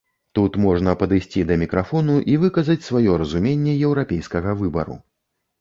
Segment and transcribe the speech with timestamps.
[0.37, 4.99] Тут можна падысці да мікрафону і выказаць сваё разуменне еўрапейскага выбару.